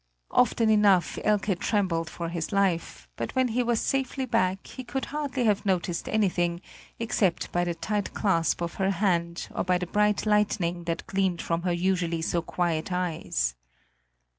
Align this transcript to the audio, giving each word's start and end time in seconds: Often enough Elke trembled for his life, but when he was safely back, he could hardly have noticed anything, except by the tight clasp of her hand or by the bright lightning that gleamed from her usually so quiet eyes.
Often 0.31 0.71
enough 0.71 1.19
Elke 1.23 1.59
trembled 1.59 2.09
for 2.09 2.29
his 2.29 2.51
life, 2.51 3.07
but 3.17 3.35
when 3.35 3.49
he 3.49 3.61
was 3.61 3.79
safely 3.79 4.25
back, 4.25 4.65
he 4.65 4.83
could 4.83 5.05
hardly 5.13 5.43
have 5.43 5.63
noticed 5.63 6.09
anything, 6.09 6.59
except 6.97 7.51
by 7.51 7.63
the 7.65 7.75
tight 7.75 8.11
clasp 8.15 8.63
of 8.63 8.73
her 8.81 8.89
hand 8.89 9.47
or 9.53 9.63
by 9.63 9.77
the 9.77 9.85
bright 9.85 10.25
lightning 10.25 10.85
that 10.85 11.05
gleamed 11.05 11.39
from 11.43 11.61
her 11.61 11.71
usually 11.71 12.23
so 12.23 12.41
quiet 12.41 12.91
eyes. 12.91 13.53